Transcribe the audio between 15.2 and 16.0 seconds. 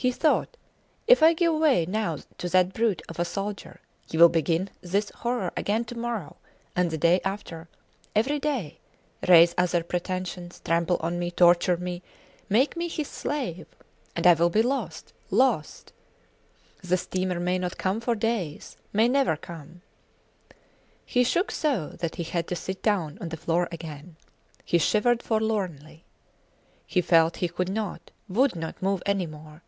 Lost!